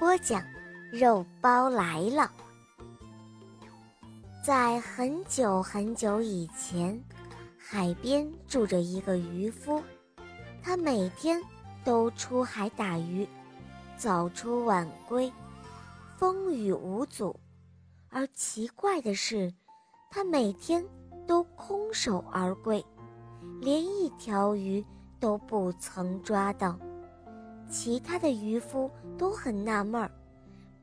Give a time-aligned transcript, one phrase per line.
[0.00, 0.42] 播讲，
[0.90, 2.32] 肉包来了。
[4.42, 6.98] 在很久很久以前，
[7.58, 9.82] 海边住着一个渔夫，
[10.62, 11.38] 他每天
[11.84, 13.28] 都出海打鱼，
[13.98, 15.30] 早出晚归，
[16.16, 17.38] 风雨无阻。
[18.08, 19.52] 而奇怪的是，
[20.10, 20.82] 他每天
[21.26, 22.82] 都空手而归，
[23.60, 24.82] 连一条鱼
[25.20, 26.78] 都不曾抓到。
[27.70, 30.10] 其他的渔夫都很纳闷儿，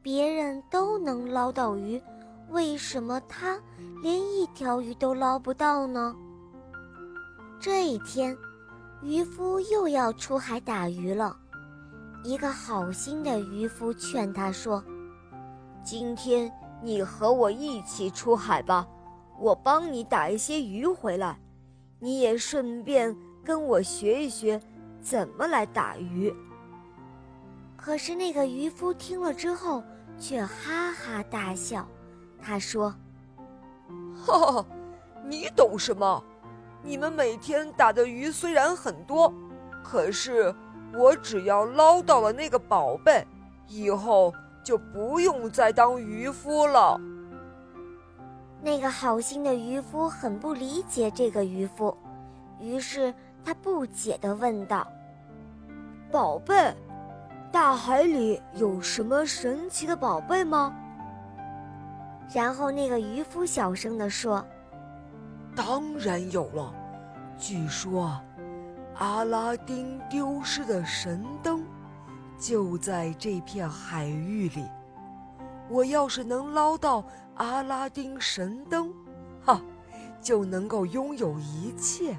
[0.00, 2.00] 别人都能捞到鱼，
[2.50, 3.60] 为什么他
[4.02, 6.14] 连一条鱼都捞不到呢？
[7.58, 8.38] 这一天，
[9.02, 11.36] 渔夫又要出海打鱼了。
[12.22, 14.82] 一个好心的渔夫劝他说
[15.82, 16.50] ：“今天
[16.82, 18.86] 你和我一起出海吧，
[19.40, 21.36] 我帮你打一些鱼回来，
[21.98, 24.60] 你也顺便跟我学一学
[25.00, 26.32] 怎么来打鱼。”
[27.86, 29.80] 可是那个渔夫听了之后，
[30.18, 31.86] 却哈哈大笑。
[32.42, 32.92] 他说：
[34.26, 34.66] “哈哈，
[35.24, 36.20] 你懂什么？
[36.82, 39.32] 你们每天打的鱼虽然很多，
[39.84, 40.52] 可是
[40.92, 43.24] 我只要捞到了那个宝贝，
[43.68, 44.34] 以后
[44.64, 47.00] 就不用再当渔夫了。”
[48.60, 51.96] 那个好心的渔夫很不理解这个渔夫，
[52.58, 54.84] 于是他不解地问道
[56.10, 56.74] ：“宝贝？”
[57.56, 60.76] 大海里有什么神奇的宝贝吗？
[62.30, 64.44] 然后那个渔夫小声地说
[65.56, 66.70] ：“当然有了，
[67.38, 68.20] 据说
[68.98, 71.64] 阿拉丁丢失的神灯
[72.38, 74.62] 就在这片海域里。
[75.70, 77.02] 我要是能捞到
[77.36, 78.92] 阿拉丁神灯，
[79.42, 79.58] 哈，
[80.20, 82.14] 就能够拥有一切，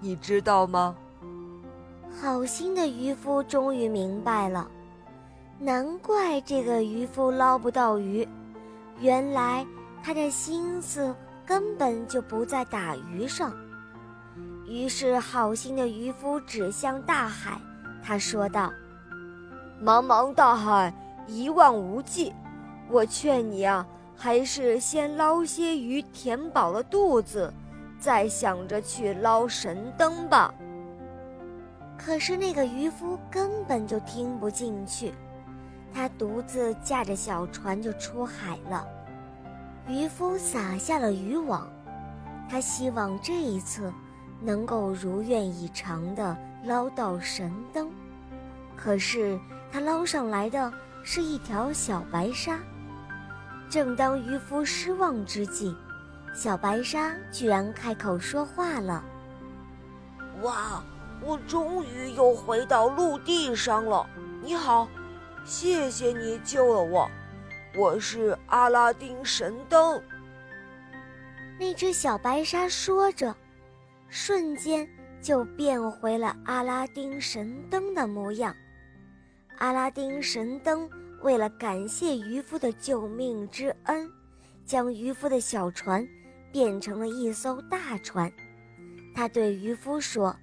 [0.00, 0.94] 你知道吗？”
[2.20, 4.70] 好心的渔夫终于明白了，
[5.64, 8.26] 难怪这个渔夫捞不到鱼，
[8.98, 9.64] 原来
[10.02, 11.14] 他的心思
[11.46, 13.52] 根本就不在打鱼上。
[14.66, 17.60] 于是，好心的渔夫指向大海，
[18.02, 18.72] 他说道
[19.80, 20.92] ：“茫茫大海，
[21.28, 22.32] 一望无际，
[22.90, 23.86] 我劝你啊，
[24.16, 27.54] 还是先捞些鱼填饱了肚子，
[28.00, 30.52] 再想着去捞神灯吧。”
[31.96, 35.14] 可是那个渔夫根本就听不进去，
[35.94, 38.86] 他独自驾着小船就出海了。
[39.88, 41.68] 渔夫撒下了渔网，
[42.48, 43.92] 他希望这一次
[44.40, 47.90] 能够如愿以偿地捞到神灯。
[48.76, 49.38] 可是
[49.70, 52.58] 他捞上来的是一条小白鲨。
[53.68, 55.74] 正当渔夫失望之际，
[56.34, 59.02] 小白鲨居然开口说话了
[60.42, 60.82] ：“哇！”
[61.24, 64.04] 我终于又回到陆地上了。
[64.42, 64.88] 你好，
[65.44, 67.10] 谢谢你救了我。
[67.76, 70.00] 我是阿拉丁神灯。
[71.58, 73.34] 那只小白鲨说着，
[74.08, 74.88] 瞬间
[75.20, 78.54] 就变回了阿拉丁神灯的模样。
[79.58, 80.88] 阿拉丁神灯
[81.22, 84.10] 为了感谢渔夫的救命之恩，
[84.64, 86.06] 将渔夫的小船
[86.52, 88.32] 变成了一艘大船。
[89.14, 90.34] 他对渔夫说。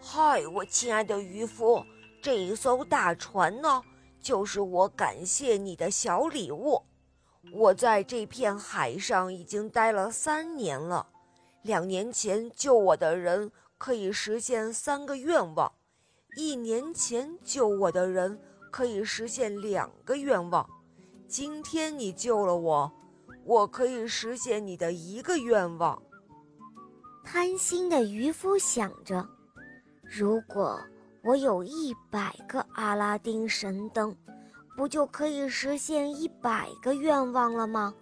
[0.00, 1.82] 嗨，我亲爱的渔夫，
[2.24, 3.82] 这一艘大船呢，
[4.18, 6.82] 就是我感谢你的小礼物。
[7.52, 11.06] 我在这片海上已经待了三年了，
[11.60, 15.70] 两年前救我的人可以实现三个愿望，
[16.38, 18.40] 一年前救我的人
[18.72, 20.66] 可以实现两个愿望，
[21.28, 22.90] 今天你救了我，
[23.44, 26.02] 我可以实现你的一个愿望。
[27.22, 29.28] 贪心的渔夫想着。
[30.02, 30.80] 如果
[31.24, 34.14] 我有一百个阿拉丁神灯，
[34.76, 37.94] 不就可以实现一百个愿望了吗？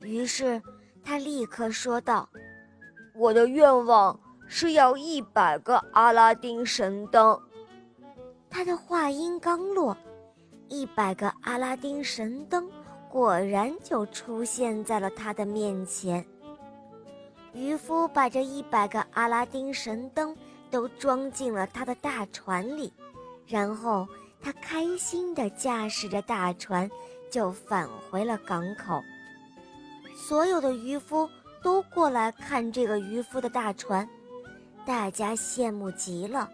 [0.00, 0.62] 于是
[1.04, 2.26] 他立刻说道
[3.14, 7.38] ：“我的愿望是要一百个阿拉丁神灯。”
[8.48, 9.94] 他的话音刚落，
[10.68, 12.66] 一百个阿拉丁神灯
[13.10, 16.24] 果然就出现在了他的面前。
[17.52, 20.34] 渔夫把这一百个阿拉丁神灯。
[20.70, 22.92] 都装进了他的大船里，
[23.46, 24.06] 然后
[24.40, 26.90] 他开心地驾驶着大船，
[27.30, 29.02] 就返回了港口。
[30.16, 31.28] 所有的渔夫
[31.62, 34.08] 都过来看这个渔夫的大船，
[34.84, 36.50] 大家羡慕极了，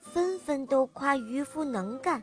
[0.00, 2.22] 纷纷都夸渔夫能干。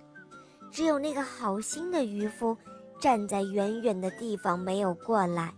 [0.72, 2.58] 只有那个好心的渔夫
[3.00, 5.54] 站在远远的地方没有过来。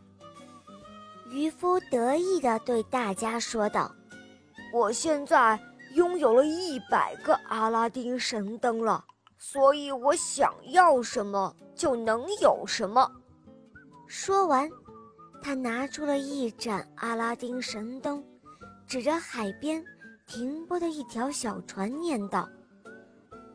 [1.30, 3.92] 渔夫得意地对大家说道
[4.74, 5.60] ：“我现在
[5.94, 9.04] 拥有了一百个阿拉丁神灯了。”
[9.38, 13.12] 所以，我想要什么就能有什么。
[14.08, 14.70] 说完，
[15.42, 18.24] 他拿出了一盏阿拉丁神灯，
[18.88, 19.84] 指着海边
[20.26, 22.48] 停泊的一条小船，念道：“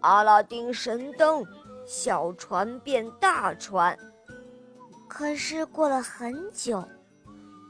[0.02, 1.42] 阿拉丁神灯，
[1.86, 3.98] 小船变大船。”
[5.08, 6.84] 可是过了很久，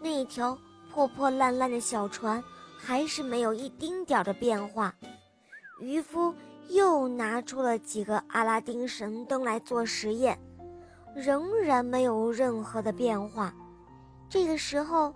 [0.03, 0.59] 那条
[0.91, 2.43] 破破烂烂的小船
[2.79, 4.95] 还是没有一丁点儿的变化。
[5.81, 6.33] 渔夫。
[6.71, 10.39] 又拿出了几个阿拉丁神灯来做实验，
[11.15, 13.51] 仍然没有任何的变化。
[14.29, 15.15] 这个时候，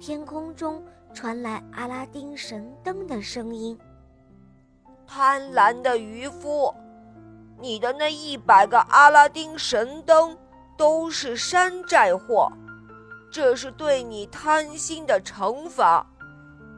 [0.00, 0.82] 天空中
[1.12, 3.78] 传来阿拉丁神灯的声音
[5.06, 6.74] ：“贪婪的渔夫，
[7.60, 10.34] 你的那一百个阿拉丁神灯
[10.78, 12.50] 都是山寨货，
[13.30, 16.06] 这是对你贪心的惩罚。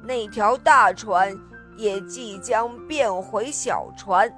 [0.06, 1.36] 那条大船。”
[1.76, 4.34] 也即将变回小船，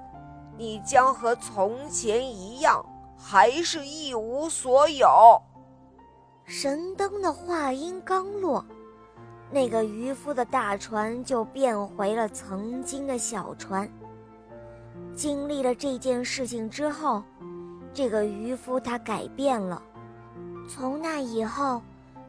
[0.56, 2.84] 你将和从前一样，
[3.16, 5.40] 还是一无所有。
[6.44, 8.66] 神灯的话音刚落，
[9.52, 13.88] 那个渔夫的大船就变回了曾经的小船。
[15.14, 17.22] 经历了这件事情之后，
[17.94, 19.80] 这个渔夫他改变了，
[20.68, 21.80] 从那以后，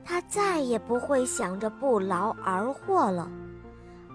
[0.09, 3.29] 他再也不会想着不劳而获了。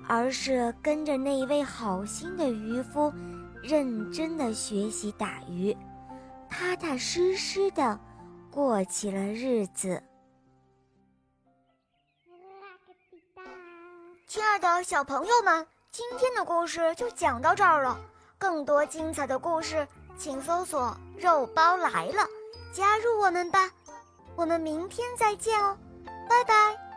[0.08, 3.12] 而是跟着那一位好心的渔夫，
[3.62, 5.74] 认真的学习打鱼，
[6.50, 7.98] 踏踏实实的
[8.50, 10.02] 过起了日子。
[14.26, 17.96] 亲爱的小朋友们，今天的故事就讲到这儿了。
[18.36, 19.86] 更多精彩的故事，
[20.18, 22.26] 请搜索“肉包来了”，
[22.74, 23.70] 加入我们吧。
[24.36, 25.78] 我们明天再见哦，
[26.28, 26.93] 拜拜。